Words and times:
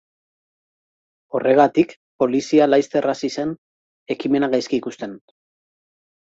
Horregatik, 1.39 1.93
polizia 2.23 2.69
laster 2.71 3.09
hasi 3.13 3.31
zen 3.37 3.53
ekimena 4.17 4.51
gaizki 4.55 4.79
ikusten. 4.83 5.15